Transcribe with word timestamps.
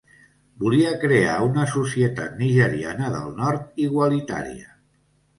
Volia 0.61 0.93
crear 1.01 1.33
una 1.47 1.65
societat 1.73 2.39
nigeriana 2.39 3.11
del 3.17 3.27
Nord 3.43 3.83
igualitària. 3.85 4.73